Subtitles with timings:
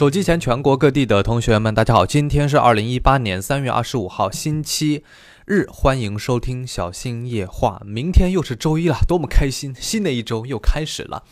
[0.00, 5.04] 手机前全国各地的同学们，大家好，今天是二零一八年三月二十五号，星期
[5.44, 7.82] 日，欢迎收听小新夜话。
[7.84, 9.74] 明天又是周一了，多么开心！
[9.78, 11.22] 新的一周又开始了。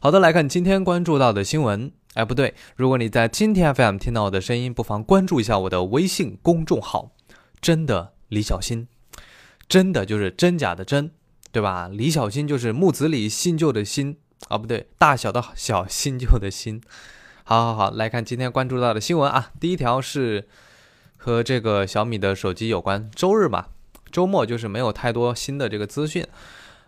[0.00, 1.92] 好的，来看今天关注到的新闻。
[2.14, 7.12] 哎，不对，如果你在今天 FM 听到我的声音，不妨关注一下我的微信公众号。
[7.60, 8.88] 真的李小新，
[9.68, 11.12] 真的就是真假的真，
[11.52, 11.86] 对吧？
[11.86, 14.16] 李小新就是木子李新旧的新
[14.48, 16.82] 啊，不对，大小的小新旧的新。
[17.48, 19.52] 好好好，来看今天关注到的新闻啊。
[19.58, 20.46] 第一条是
[21.16, 23.10] 和这个小米的手机有关。
[23.14, 23.68] 周日嘛，
[24.12, 26.26] 周末就是没有太多新的这个资讯。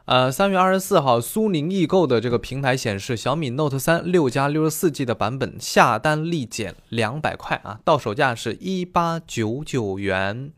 [0.04, 10.52] 呃，三月二十四号，苏宁易购的这个平台显示，小米 Note 三六加六十四 G 的版本下单立减两百块啊，到手价是一八九九元。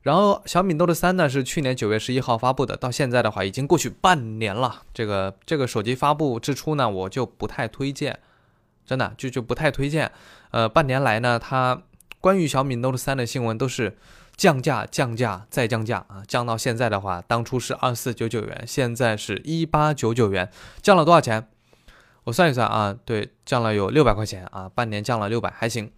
[0.00, 4.80] 然后小米 Note 三呢是去年九月十一号发布的，到现在的话已经过去半年了。
[4.94, 8.18] 这个这个手机发布之初呢，我就不太推荐。
[8.86, 10.10] 真的就就不太推荐，
[10.50, 11.82] 呃，半年来呢，它
[12.20, 13.96] 关于小米 Note 三的新闻都是
[14.36, 20.50] 降价、降价再降价啊，降到现在的话，当初是二四九九元，现在是一八九九元，
[20.82, 21.46] 降了多少钱？
[22.24, 25.90] 我算一算啊，对，降了有六百块钱啊，半年降了六百，还行。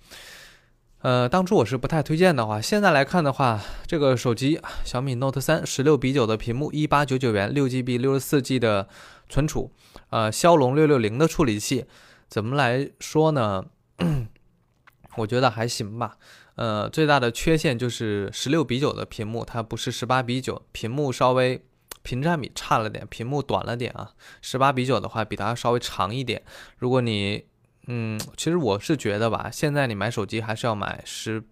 [1.01, 8.87] 呃，当初我是不太推荐的话，现在来看的话，这个手机小米 Note 三十六比九的屏幕，一八九九元，六 GB 六十四 G 的
[9.29, 9.73] 存储，
[10.11, 11.87] 呃，骁龙六六零的处理器。
[12.33, 13.67] 怎么来说呢？
[15.19, 16.17] 我觉得还行吧。
[16.55, 21.63] 呃，最大的缺陷就是十六比九的屏幕，它不是十八比九，屏幕稍微
[22.03, 24.15] 屏占比差了点，屏幕短了点啊。
[24.41, 26.43] 十八比九的话，比它稍微长一点。
[26.79, 27.45] 如果你，
[27.89, 31.45] 嗯，其实我是觉得吧，现在你买手机还是要买十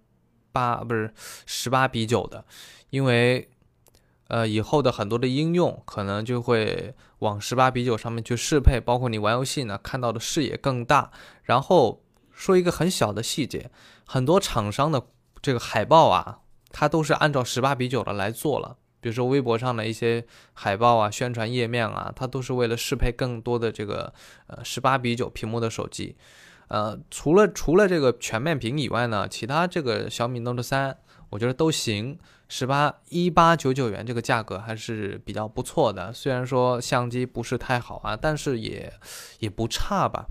[0.50, 1.12] 八，不是
[1.44, 2.42] 十八比九的，
[2.88, 3.50] 因为。
[4.30, 11.10] 呃，以后的很多的应用可能就会往十八比九上面去适配，包括你玩游戏呢，看到的视野更大。
[11.42, 12.00] 然后
[12.30, 13.72] 说一个很小的细节，
[14.06, 15.02] 很多厂商的
[15.42, 16.38] 这个海报啊，
[16.70, 18.76] 它都是按照十八比九的来做了。
[19.00, 24.14] 比如说微博上的一些海报啊、宣传页面啊，它都是为了适配更多的这个
[24.46, 26.16] 呃十八比九屏幕的手机。
[26.68, 30.96] 呃，除了除了这个全面屏以外呢，其他这个小米 Note 三，
[31.30, 32.16] 我觉得都行。
[32.52, 38.92] 十八一八九九元这个价格还是比较不错的，虽然说相机不是太好啊，但是也
[39.38, 40.26] 也不差吧。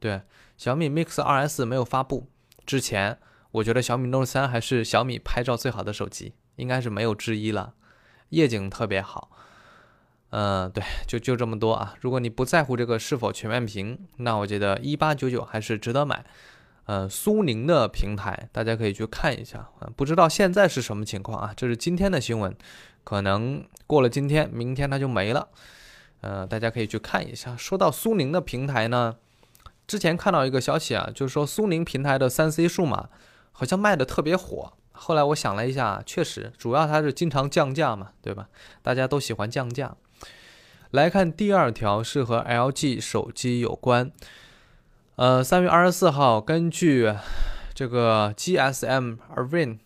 [0.00, 0.22] 对，
[0.56, 2.26] 小米 Mix 2S 没有发布
[2.66, 3.20] 之前，
[3.52, 7.74] 我觉得小米 Note 三还是小米拍照最好的手机，应该是没有之一了，
[8.30, 9.30] 夜景特别好。
[10.30, 11.94] 嗯，对，就就这么多啊。
[12.00, 16.26] 如果你不在乎这个是否全面屏，那我觉得一八九九还是值得买。
[16.86, 21.52] 呃，苏宁的平台大家可以去看一下啊，不知道现在是什么情况啊？
[21.56, 22.54] 这是今天的新闻，
[23.04, 25.48] 可能过了今天，明天它就没了。
[26.20, 27.56] 呃，大家可以去看一下。
[27.56, 29.16] 说到苏宁的平台呢，
[29.86, 33.08] 之前看到一个消息啊，就是说苏宁平台的三 C 数码
[33.52, 34.74] 好像卖的特别火。
[34.92, 38.48] 后来我想了一下，确实，主要它是经常降价嘛，对吧？
[38.82, 39.96] 大家都喜欢降价。
[40.90, 44.12] 来看第二条是和 LG 手机有关。
[45.16, 47.14] 呃，三月二十四号，根据
[47.72, 49.78] 这个 GSM Arvin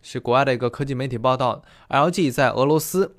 [0.00, 3.14] 是国外的一个科技媒体报道，LG 在俄罗斯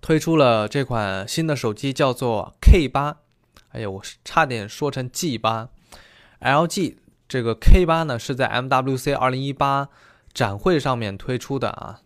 [0.00, 3.18] 推出了这款新的手机，叫做 K 八。
[3.72, 5.68] 哎呀，我差点说成 G 八。
[6.40, 6.96] LG
[7.28, 9.90] 这个 K 八呢，是在 MWC 二零一八
[10.32, 12.00] 展会上面推出的啊。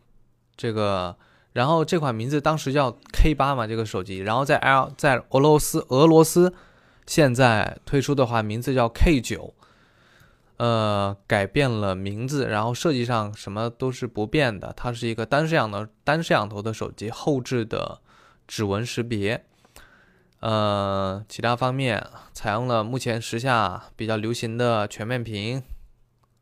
[0.57, 1.17] 这个，
[1.53, 6.53] 然后这款名字当时叫 K 八嘛，这个手机，然后在 L 在俄罗斯俄罗斯。
[7.07, 9.53] 现在推出的话，名字叫 K 九，
[10.57, 14.73] 呃，改变了名字，然后设计上什么都是不变的。
[14.77, 18.01] 它是一个单摄像的单摄像头的手机，后置的
[18.47, 19.45] 指纹识别，
[20.41, 25.63] 呃，其他方面采用了目前时下比较流行的全面屏。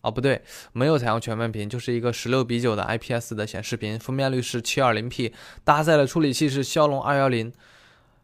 [0.02, 0.42] 哦，不对，
[0.72, 7.52] 没有采用全面屏，就是一个十六比九的 IPS 的显示屏，分辨率是七二零 P，搭载的处理器是骁龙二幺零。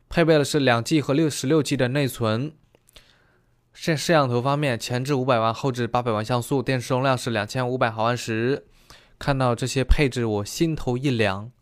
[0.08, 2.52] 配备的是两 G 和六十六 G 的内存。
[3.72, 8.66] 摄摄像头方面，前置五百万，后置八百万像素，电池容量是两千五百毫安时。
[9.18, 11.52] 看到这些配置，我心头一凉。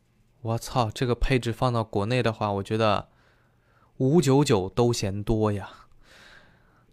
[0.43, 3.09] 我操，这个配置放到国内的话，我觉得
[3.97, 5.69] 五九九都嫌多呀。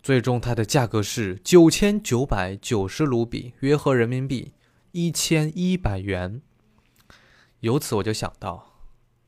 [0.01, 4.53] 最终它的价格是九千九百九十卢比，约合人民币
[4.93, 6.41] 一千一百元。
[7.59, 8.73] 由此我就想到，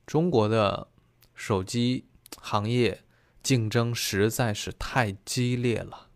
[0.08, 0.88] 中国的
[1.36, 2.06] 手机。
[2.40, 3.04] 行业
[3.42, 6.08] 竞争实在是太激烈了。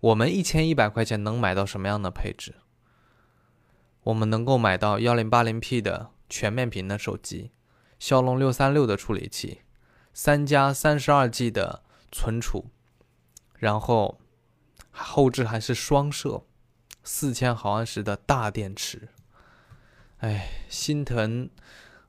[0.00, 2.56] 我们一千一百块钱能买到什么样的配置？
[4.02, 7.52] 我们能够买到幺零八零 P 的全面屏的手机，
[7.98, 9.62] 骁龙六三六的处理器，
[10.12, 11.82] 三加三十二 G 的
[12.12, 12.66] 存储，
[13.54, 14.20] 然后
[14.90, 16.44] 后置还是双摄，
[17.02, 19.08] 四千毫安时的大电池。
[20.18, 21.48] 哎，心疼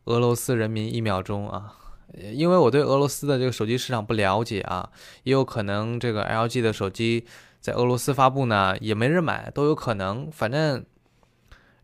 [0.04, 1.85] 俄罗斯人民一秒钟啊！
[2.14, 4.90] 因为我对俄罗斯的这个手机市场不了解啊，
[5.24, 7.26] 也有可能这个 LG 的手机
[7.60, 10.32] 在俄罗斯发布呢，也没人买，都有可能。
[10.32, 10.86] 反正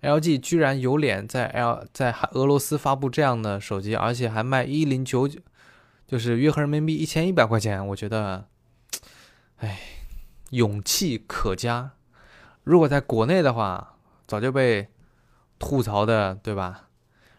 [0.01, 5.39] LG 居然有脸在 L 在俄罗斯发布这样的手机，而且还卖一零九九，
[6.07, 8.45] 就是约合人民币一千一百块钱，我觉得，
[9.57, 9.79] 哎，
[10.51, 11.91] 勇气可嘉。
[12.63, 13.95] 如果在国内的话，
[14.27, 14.87] 早就被
[15.59, 16.89] 吐槽的，对吧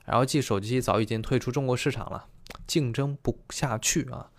[0.06, 2.26] ？LG 手机早已经退出中国市场了。
[2.66, 4.30] 竞争不下去啊！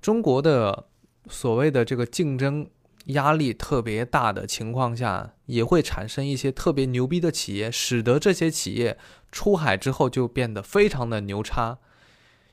[0.00, 0.86] 中国的
[1.28, 2.68] 所谓的这个竞争
[3.06, 8.98] 压力特别大的情况下，也会产生一些特别牛逼的企业，使得这些企业
[9.32, 11.78] 出海之后就变得非常的牛叉，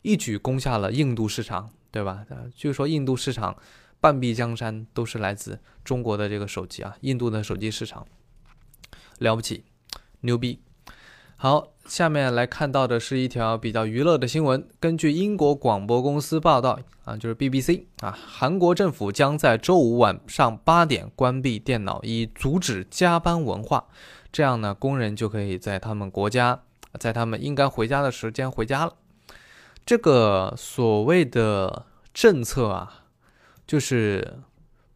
[0.02, 2.26] 一举攻下了印度市场，对吧？
[2.56, 3.58] 据说印度市场
[4.00, 8.08] 半壁江山都是来自中国的这个手机啊，印度的手机市场
[9.20, 9.64] 了不起，
[10.22, 10.60] 牛逼。
[11.40, 14.68] 好，下面来看到的是一条比较娱乐的新闻。
[14.80, 23.86] 根据英国广播公司报道，啊，就是 BBC 啊，韩国政府将在周五晚上八点关闭电脑，以阻止加班文化。
[24.32, 26.64] 这样呢，工人就可以在他们国家，
[27.00, 28.96] 在他们应该回家的时间回家了。
[29.86, 31.86] 这个所谓的
[32.16, 33.04] 政策啊，
[33.68, 34.40] 就是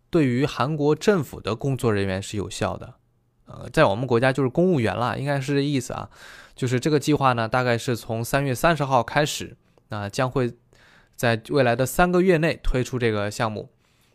[0.10, 2.96] 对于韩国政府的工作人员是有效的。
[3.46, 6.10] 呃，在我们国家就是公务员了，应该是这意思啊。
[6.56, 9.56] 就是这个计划呢，大概是从三月三十号开始，
[9.90, 10.54] 啊，将会
[11.16, 13.70] 在未来的三个月内推出这个项目，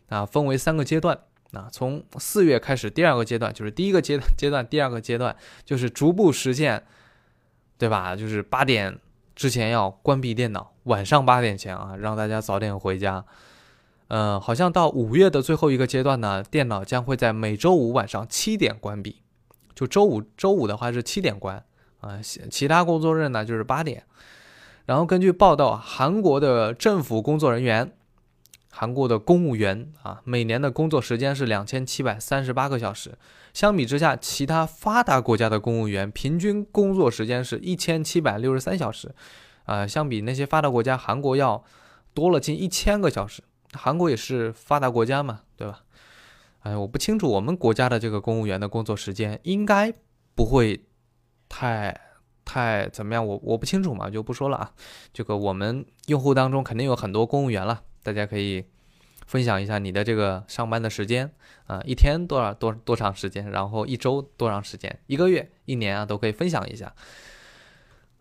[0.07, 1.19] 啊，分为三个阶段，
[1.51, 5.35] 啊，从四月开始，第二个阶段就是第一个阶阶段，第二个阶段
[5.65, 6.83] 就是逐步实现，
[7.77, 8.15] 对吧？
[8.15, 8.97] 就是八点
[9.35, 13.25] 之前要关闭电脑，晚上八点前啊，让大家早点回家。
[14.09, 19.21] 嗯，好像到五月的最后一个阶段呢，电脑将会在每周五晚上七点关闭。
[19.75, 21.63] 就周五，周五的话是七点关
[21.99, 22.19] 啊，
[22.49, 24.03] 其他工作日呢就是八点。
[24.85, 27.91] 然后根据报道，韩国的政府工作人员，
[28.71, 33.17] 韩国的公务员啊，每年的工作时间是两千七百三十八个小时。
[33.53, 39.13] 相比之下，其他发达国家的公务员平均工作时间是一千七百六十三小时，
[39.65, 41.63] 啊，相比那些发达国家，韩国要
[42.13, 43.43] 多了近一千个小时。
[43.73, 45.83] 韩国也是发达国家嘛，对吧？
[46.61, 49.93] 哎，我不清楚我们国家的这个公务员的工作时间应该
[50.35, 50.85] 不会
[51.47, 51.97] 太
[52.43, 54.73] 太怎么样，我我不清楚嘛，就不说了啊。
[55.13, 58.65] 这个我们用户当中肯定有很多公务员了，大家可以
[59.25, 61.31] 分享一下你的这个上班的时间
[61.67, 66.93] 啊，一天多少多多长时间，然后一周多长时间，一个月、一年啊，都可以分享一下。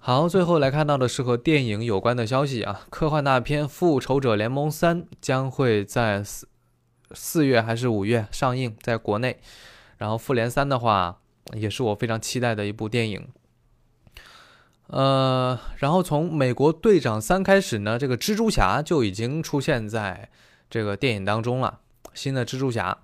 [0.07, 6.23] 好，最后来看到的是和电影有关的消息啊，科幻大片《复仇者联盟三》将会在。
[6.23, 6.47] 四
[7.11, 9.41] 四月还是五月上映在国内，
[9.97, 11.19] 然后《复联三》的话
[11.55, 13.27] 也是我非常期待的一部电影。
[14.87, 20.29] 呃，然后从《美国队长三》开始呢，这个蜘蛛侠就已经出现在
[20.71, 21.81] 这个电影当中了，
[22.15, 22.97] 新的蜘蛛侠，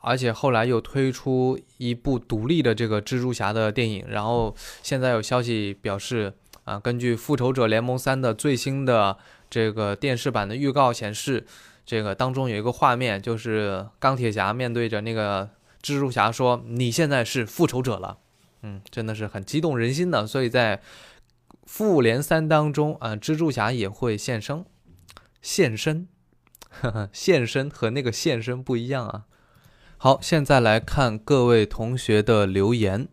[0.00, 4.04] 而且后来又推出一部独立的这个蜘蛛侠的电影。
[4.08, 6.32] 然后现在有消息表示
[6.64, 9.16] 啊，根据《复仇者联盟三》的最新的
[9.48, 11.46] 这个电视版的预告显示。
[11.86, 15.50] 这个当中有一个画面，就是钢铁侠面对着那个
[15.82, 18.18] 蜘蛛侠说：“你现在是复仇者了。”
[18.62, 20.24] 嗯，真的是很激动人心的。
[20.24, 20.80] 所以在
[21.64, 24.64] 复联三当中啊，蜘蛛侠也会现身，
[25.42, 26.06] 现身，
[26.68, 29.24] 呵呵，现身和那个现身不一样啊。
[30.02, 33.06] 好，现在来看各位同学的留言。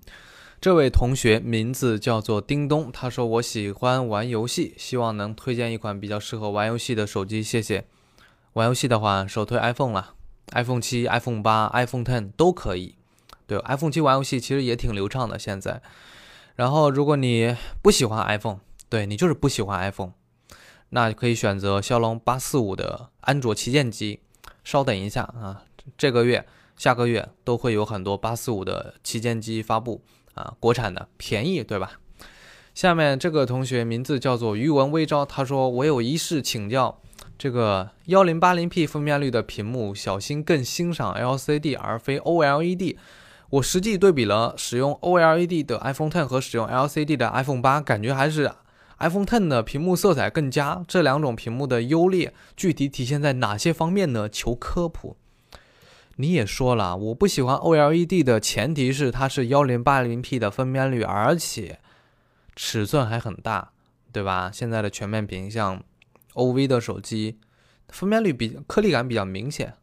[0.62, 7.86] 这位同学名字叫做叮咚，他说：“我喜欢玩游戏，希望能推荐一款比较适合玩游戏的手机，谢谢。”
[8.56, 10.14] 玩游戏的话，首推 iPhone 了
[10.54, 12.96] ，iPhone 七、iPhone 八、iPhone Ten 都可以。
[13.46, 15.38] 对，iPhone 七玩游戏其实也挺流畅的。
[15.38, 15.82] 现在，
[16.56, 20.14] 然后如果你不喜欢 iPhone，对你就是不喜欢 iPhone，
[20.92, 24.22] 那可以选择骁龙八四五的安卓旗舰机。
[24.64, 25.64] 稍等一下啊，
[25.98, 26.46] 这个月、
[26.78, 30.02] 下个月都会有很多八四五的旗舰机发布
[30.36, 32.00] 啊，国产的便宜，对吧？
[32.74, 37.02] 下面这个同学名字叫做余文微招，他说我有一事请教。
[37.40, 42.98] 这个幺零八零 P 分辨率的屏幕，小新更欣赏 LCD 而非 OLED。
[43.50, 48.52] 我实际对比了使用 OLED 的 iPhone Ten 和使用 LCD 的 iPhone 八，感觉还是
[49.00, 50.84] iPhone Ten 的屏幕色彩更佳。
[50.88, 54.28] 这两种屏幕的优劣具体体现在哪些方面呢？
[54.28, 55.16] 求科普。
[56.18, 61.80] 你也说了，我不喜欢 OLED 的前提是它是幺零八零 P 的分辨率，而且
[62.56, 63.72] 尺寸还很大，
[64.12, 64.52] 对吧？
[64.54, 65.84] 现在的全面屏像。
[66.34, 67.40] OV 的手机
[67.88, 69.74] 分辨率比颗粒感比较明显，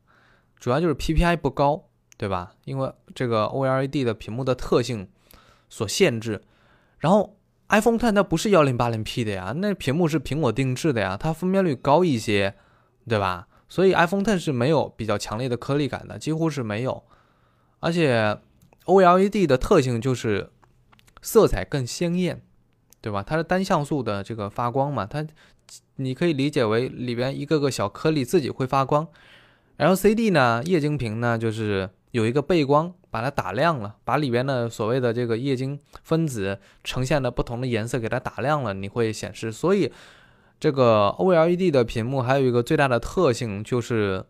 [0.57, 1.87] 主要就是 PPI 不高，
[2.17, 2.55] 对吧？
[2.65, 5.09] 因为这个 OLED 的屏幕的特性
[5.69, 6.41] 所限制。
[6.99, 7.37] 然后
[7.71, 12.55] iPhone Ten 它不是幺零八零 P 的呀，那屏幕是苹果定制的呀，它分辨率高一些，
[13.09, 13.49] 对吧？
[13.69, 17.03] 所以 iPhone Ten 是没有比较强烈的颗粒感的，几乎是没有。
[17.81, 18.39] 而且
[18.85, 20.51] OLED 的特性就是
[21.23, 22.43] 色彩更鲜艳，
[23.01, 23.23] 对吧？
[23.23, 25.27] 它是单像素的这个发光嘛，它
[25.97, 29.09] 你可以理解为里边一个个小颗粒自己会发光。
[29.79, 32.95] LCD 呢，液晶屏呢，就是有一个背光。
[33.15, 39.53] 把它打亮了，把里边的所谓的这个液晶分子呈现的不同的颜色给它打亮了，你会显示。
[39.53, 39.93] 所以
[40.65, 44.25] 这个 OLED 的屏幕还有一个最大的特性就是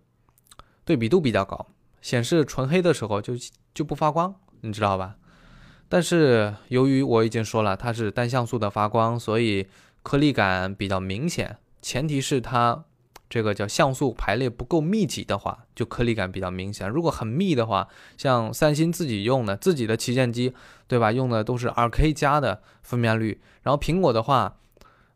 [0.84, 1.68] 对比度比较高，
[2.02, 3.34] 显示纯黑的时候就
[3.72, 5.14] 就不发光，你知道吧？
[5.88, 9.68] 但是由于我已经说了它是单像素的发光，所以
[10.02, 12.82] 颗粒感比较明显，前提是它。
[13.30, 16.88] 这个叫像素排列不够密集的话，就颗粒感比较明显。
[16.88, 20.52] 如果很密的话，像三星自己用的自己的旗舰机，
[20.88, 21.10] 对吧？
[21.10, 23.40] 用的都是 2K 加的分辨率。
[23.62, 24.56] 然后苹果的话，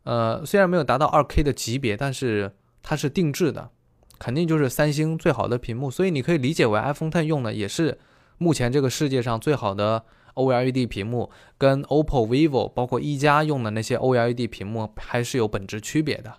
[0.09, 2.51] 呃，虽然没有达到 2K 的级别，但是
[2.81, 3.69] 它是定制的，
[4.17, 5.91] 肯定就是三星最好的屏幕。
[5.91, 7.99] 所以你可以理解为 iPhone Ten 用的也是
[8.39, 16.33] 目前这个世界上最好的 OLED 屏幕，跟 OPPO、vivo 包括一加用的那些 OLED 屏幕还是有本质区别的。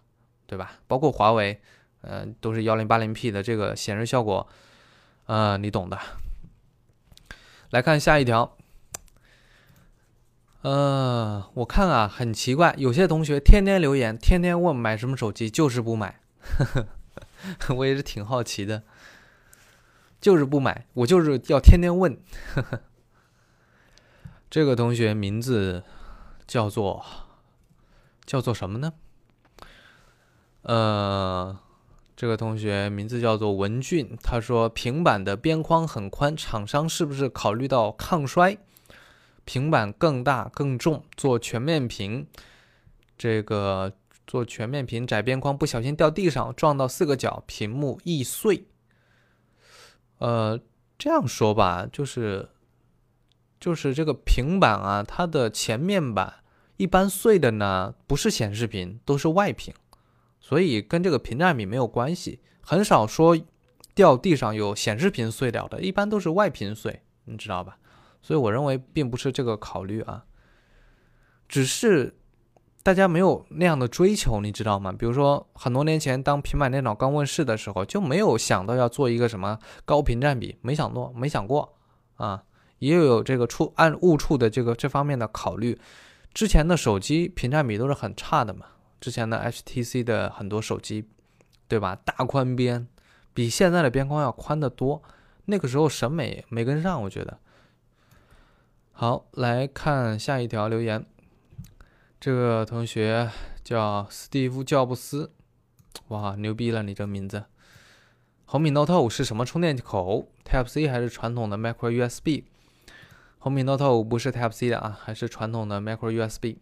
[0.50, 0.72] 对吧？
[0.88, 1.60] 包括华为，
[2.00, 4.48] 嗯，都是幺零八零 P 的这个显示效果，
[5.26, 5.96] 呃，你懂的。
[7.70, 8.56] 来看下一条，
[10.62, 16.20] 呃，我看啊，很奇怪，有些同学天天留言，天天问买什么手机，就是不买。
[16.42, 16.84] 呵
[17.58, 18.82] 呵我也是挺好奇的，
[20.20, 22.14] 就是不买，我就是要天天问。
[22.54, 22.80] 呵 呵
[24.50, 25.82] 这个同学名字
[26.46, 27.04] 叫做
[28.26, 28.92] 叫做什么呢？
[30.62, 31.58] 呃，
[32.14, 38.58] 这个同学名字叫做文俊，他说平板的边框很宽，厂商是不是考虑到抗摔？
[39.50, 42.24] 平板更大更重，做全面屏，
[43.18, 43.92] 这个
[44.24, 48.68] 做全面屏窄边框，不小心掉地上撞到四个角，屏幕易碎。
[50.18, 50.60] 呃，
[50.96, 52.50] 这样说吧，就是
[53.58, 56.44] 就是这个平板啊，它的前面板
[56.76, 59.74] 一般碎的呢，不是显示屏，都是外屏。
[60.38, 63.36] 所以跟这个屏占比没有关系，很少说
[63.96, 67.78] 掉地上有显示屏碎掉的，一般都是外屏碎，你知道吧？
[68.22, 70.24] 所以我认为并不是这个考虑啊，
[71.48, 72.16] 只是
[72.82, 74.92] 大家没有那样的追求，你知道吗？
[74.92, 81.76] 比如说很多年前当平板电脑刚问世的时候，就没有想到要做一个什么高屏占比，没想过，没想过
[82.16, 82.42] 啊，
[82.78, 85.78] 也有这个触按误触的这个这方面的考虑。
[86.32, 88.66] 之前的手机屏占比都是很差的嘛。
[89.00, 91.08] 之前的 HTC 的很多手机，
[91.66, 91.96] 对吧？
[92.04, 92.86] 大宽边，
[93.34, 95.02] 比现在的边框要宽得多。
[95.46, 97.38] 那个时候审美没跟上，我觉得。
[99.00, 101.06] 好，来看下一条留言。
[102.20, 103.30] 这个同学
[103.64, 105.32] 叫斯蒂夫·乔布斯，
[106.08, 106.82] 哇，牛逼了！
[106.82, 107.46] 你这名字。
[108.44, 112.44] 红米 Note 5是什么充电口？Type C 还是传统的 Micro USB？
[113.38, 116.58] 红米 Note 5不是 Type C 的啊，还是传统的 Micro USB。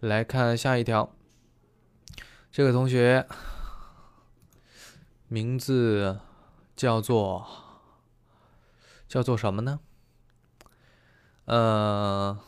[0.00, 1.14] 来看下一条，
[2.50, 3.26] 这个同学
[5.26, 6.18] 名字
[6.74, 7.46] 叫做
[9.06, 9.80] 叫做什么呢？
[11.48, 12.38] 呃，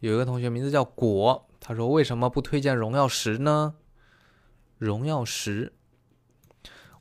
[0.00, 3.76] 有一个同学名字叫果，他说为什么不推荐荣耀十呢？
[4.76, 5.72] 荣耀十，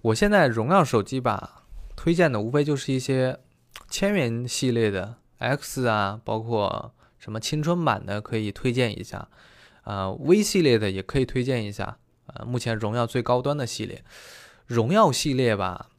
[0.01, 1.65] 我现在荣耀手机吧，
[1.97, 3.41] 推荐的无非就是一些
[3.89, 9.27] 千元系列的 X 啊，包括什么青春版的，可以推荐一下。
[9.81, 11.97] 啊，V 系列的也可以推荐一下。
[12.27, 14.01] 啊，目前荣耀最高端的系列，
[14.65, 15.89] 荣耀系列吧，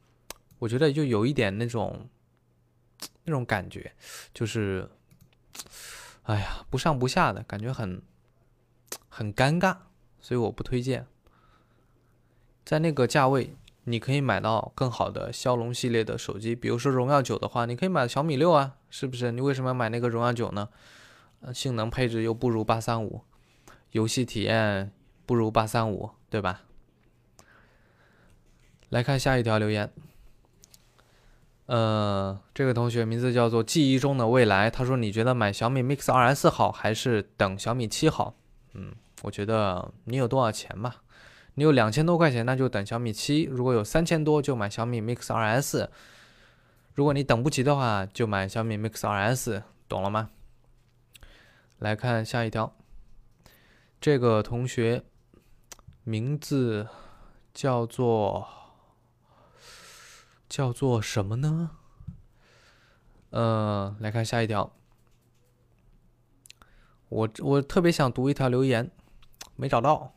[0.57, 2.09] 我觉得就有一点那种
[3.25, 3.93] 那种感觉，
[4.33, 4.89] 就是，
[6.23, 8.01] 哎呀，不上不下的感觉，很
[9.09, 9.77] 很尴尬，
[10.19, 11.05] 所以我不推荐。
[12.63, 19.31] 在那个价位，你可以买到更好的骁龙系列的手机，比如说荣耀九的话，你可以买小米六啊，是不是？
[19.31, 20.69] 你为什么要买那个荣耀九呢？
[21.41, 23.21] 呃，性能配置又不如八三五。
[23.91, 24.91] 游戏体验
[25.25, 26.63] 不如八三五，对吧？
[28.89, 29.91] 来看下一条留言。
[31.67, 38.35] 呃，这个同学名字叫做记忆中的未来，他说：“你觉得买小米 Mix 2S 好，还是等小米七好？”
[38.73, 38.93] 嗯，
[39.23, 40.97] 我觉得你有多少钱吧？
[41.55, 45.87] 你有两千多块钱，那就等小米七；如果有三千多，就买小米 Mix 2S。
[46.93, 50.29] 如果你等不及的话，就买小米 Mix 2S，懂了吗？
[51.79, 52.75] 来看下一条。
[53.99, 55.03] 这个同学
[56.03, 56.87] 名字
[57.53, 58.45] 叫做
[60.55, 61.71] 叫做什么呢？
[63.31, 64.71] 呃，来看下一条。
[67.09, 68.89] 我我特别想读一条留言，
[69.57, 70.15] 没找到。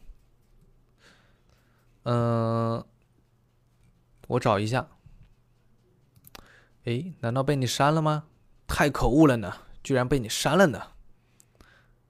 [2.05, 2.85] 嗯，
[4.29, 4.87] 我找一下。
[6.85, 8.27] 哎，难道被你删了吗？
[8.69, 9.53] 太可恶了呢！
[9.83, 10.93] 居然被你删了呢，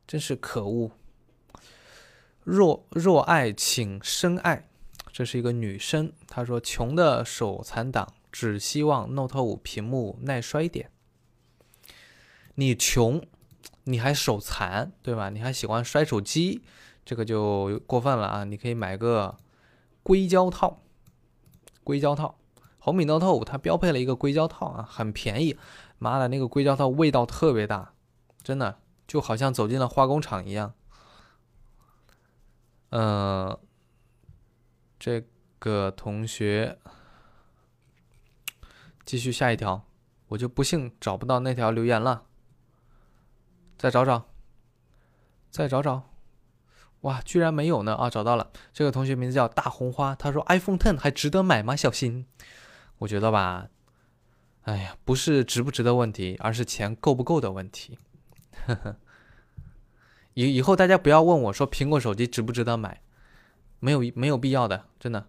[0.07, 0.91] 真是可恶。
[2.45, 4.69] 若若爱，请深爱。
[5.11, 10.91] 这是一个女生，她说：“穷的手残党，只希望 Note 5屏幕耐摔点。”
[12.57, 13.23] 你穷，
[13.85, 15.31] 你还手残，对吧？
[15.31, 16.63] 你还喜欢摔手机，
[17.05, 18.45] 这个就过分了啊！
[18.45, 19.39] 你可以买个
[20.03, 20.83] 硅胶套，
[21.85, 22.37] 硅胶套，
[22.81, 25.57] 红米 Note 5它标配了一个硅胶套啊，很便宜。
[25.99, 27.93] 妈的，那个硅胶套味道特别大，
[28.43, 30.75] 真的就好像走进了化工厂一样。
[32.91, 33.57] 嗯，
[34.99, 35.23] 这
[35.61, 36.79] 个同学
[39.09, 39.87] 继续下一条，
[40.27, 42.27] 我就不信找不到那条留言了。
[43.79, 44.27] 再找找，
[45.51, 46.11] 再找找，
[47.01, 47.95] 哇，居然没有呢！
[47.95, 51.75] 啊，找到了，这个同学名字叫大红花，他说 iPhone Ten 还值得买吗？
[51.75, 52.27] 小新，
[52.99, 53.71] 我觉得吧，
[54.65, 57.99] 哎呀，不是值不值得问题，而是钱够不够的问题。
[58.67, 58.97] 呵呵，
[60.35, 63.01] 以以后大家不要问我说苹果手机值不值得买，
[63.81, 65.29] 没有没有必要的，真的。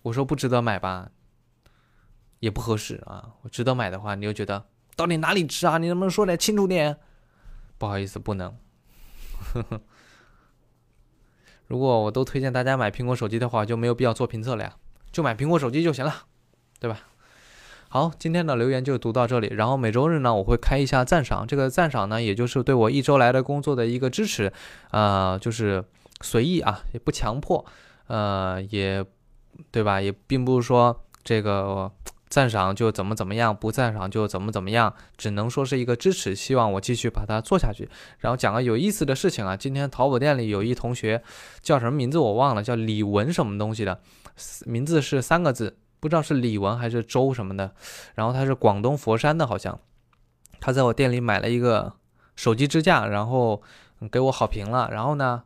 [0.00, 1.10] 我说不值得买吧，
[2.46, 3.32] 也不合适啊。
[3.42, 5.78] 我值得买的话，你又觉得到底哪里值啊？
[5.78, 6.96] 你能不能说点清楚点？
[7.76, 8.56] 不好意思，不能。
[11.66, 14.76] 如果我都推荐大家买苹果手机的话，就没有必要做评测了呀，
[15.10, 16.14] 就买苹果手机就行了，
[16.78, 17.00] 对吧？
[17.88, 19.48] 好，今天的留言就读到这里。
[19.48, 24.52] 然后每周日呢，我会开一下赞赏，这个赞赏呢，也就是对我一周来的工作的一个支持，
[24.92, 25.84] 呃，就是
[26.20, 27.66] 随意啊，也不强迫，
[28.06, 29.04] 呃，也
[29.72, 30.00] 对吧？
[30.00, 31.90] 也并不是说这个。
[32.36, 37.88] 赞赏就怎么怎么样，不赞赏就怎么怎么样，只能说是一个支持，希望我继续把它做下去。
[38.18, 41.22] 然后讲个有意思的事情啊，今天淘宝店里有一同学
[41.62, 43.98] 叫什么名字我忘了，叫李文什么东西的，
[44.66, 47.72] 名字是三个字，不知道是李文还是周什么的。
[48.16, 49.80] 然后他是广东佛山的，好像
[50.60, 51.94] 他在我店里买了一个
[52.34, 53.62] 手机支架，然后
[54.10, 54.90] 给我好评了。
[54.92, 55.44] 然后呢？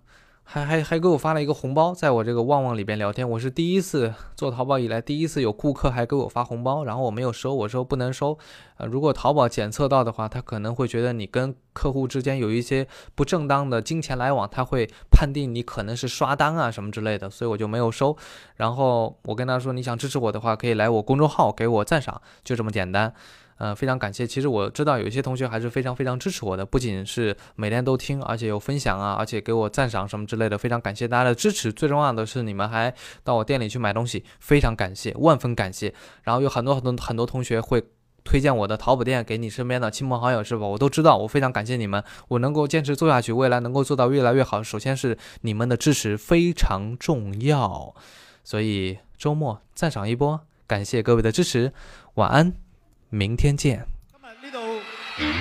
[0.53, 8.37] 还还还给我发了一个红包，在我这个旺旺里边聊天，我是第一次做淘宝以来第一次有顾客还给我发红包，然后我没有收，我说不能收，
[8.77, 12.85] 呃，如果淘宝检测到的话，他可能会觉得你跟客户之间有一些
[13.15, 18.17] 不正当的金钱来往，他会判定你可能是刷单啊什么之类的，所以我就没有收。
[18.57, 23.15] 然后我跟他说，你想支持我的话，可以来我公众号给我赞赏，就这么简单。
[23.61, 24.27] 呃，非常感谢。
[24.27, 31.71] 其实我知道有一些同学还是非常非常支持我的，不仅是每天都听，而且有分享啊，而且给我赞赏什么之类的，非常感谢大家的支持。
[31.71, 35.93] 最重要的是你们还到我店里去买东西，非常感谢，万分感谢。
[36.23, 37.85] 然后有很多很多很多同学会
[38.25, 40.67] 推荐我的淘宝店给你身边的亲朋好友，是吧？
[40.67, 42.03] 我都知道，我非常感谢你们。
[42.29, 47.95] 我能够坚持做下去，未来能够做到越来越好，首先是你们的支持非常重要。
[48.43, 51.75] 所以周末赞赏一波，感谢各位的支持，
[52.15, 52.70] 晚安。
[53.13, 53.85] 明天见。
[54.13, 54.81] 今日呢度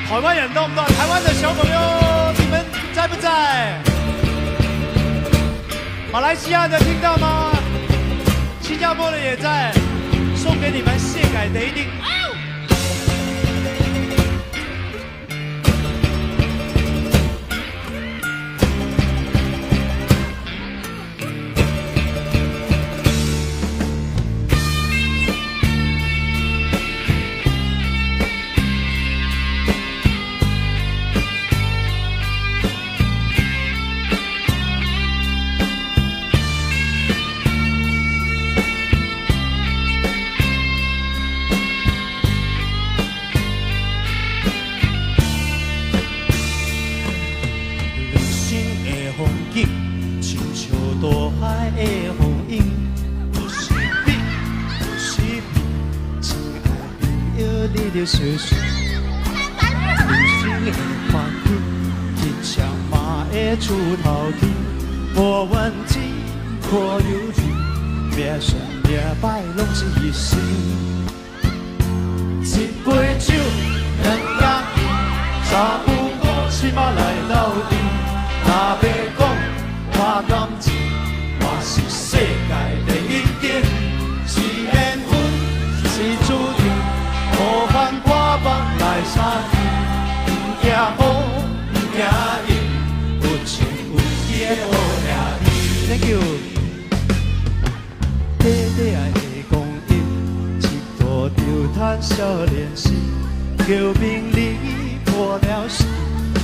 [0.08, 0.84] 台湾人多唔多？
[0.86, 3.80] 台湾的小朋友，你们在不在？
[6.12, 7.52] 马来西亚的听到吗？
[8.60, 9.72] 新加坡的也在，
[10.36, 11.86] 送给你们谢改的一定。
[102.00, 102.92] 叹少年时，
[103.58, 104.56] 求名利
[105.12, 105.84] 过了时，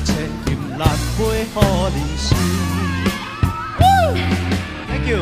[0.04, 0.14] 千
[0.46, 2.36] 金难买好人心。
[4.90, 5.20] Thank you。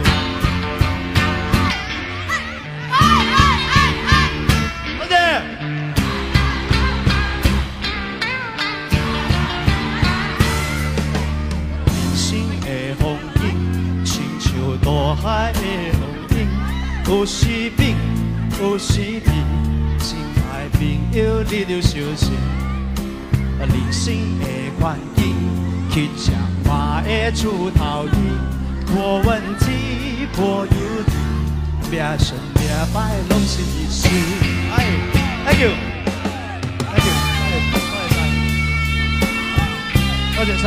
[4.97, 5.15] 好的。
[11.85, 12.25] 人生
[12.61, 15.59] 的风景，亲像大海的
[15.99, 16.01] 浪
[16.35, 17.95] 涌，有时平，
[18.59, 19.31] 有时平，
[21.15, 22.33] 你着小心。
[23.59, 24.45] 人生的
[24.79, 25.35] 环境，
[25.91, 26.31] 去吃
[26.67, 28.19] 嘛会出头天，
[28.87, 31.11] 无问题，无忧虑，
[31.91, 32.95] 命顺命歹
[33.29, 34.07] 拢是一时。
[34.75, 34.75] 哎
[35.45, 37.13] ，Thank you，Thank you，
[40.35, 40.63] 多謝晒，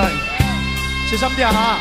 [1.11, 1.79] 小心点啊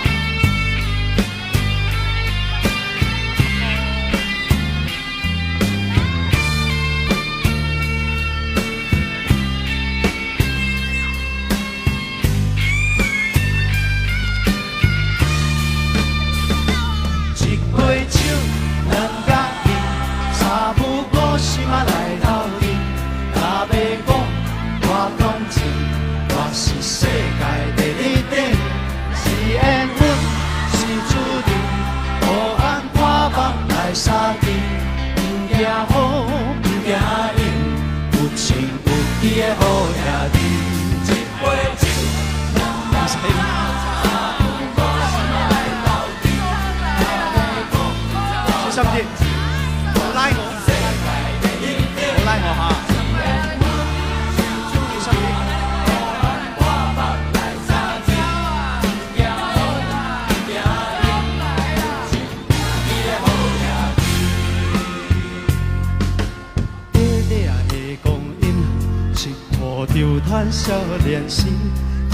[70.46, 71.48] 就叹少年时，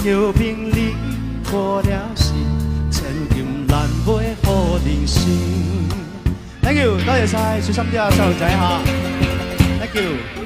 [0.02, 0.94] 求平你
[1.50, 2.34] 过了心，
[2.90, 5.28] 千金难买好人生。
[6.62, 8.80] Thank you，多谢晒，小心啲啊，细路仔吓。
[9.80, 10.41] Thank you。